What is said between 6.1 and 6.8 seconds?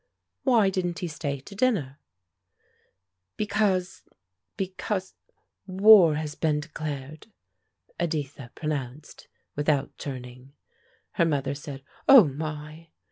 has been